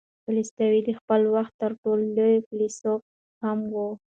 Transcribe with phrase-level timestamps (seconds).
[0.25, 3.01] تولستوی د خپل وخت تر ټولو لوی فیلسوف
[3.43, 3.75] هم و.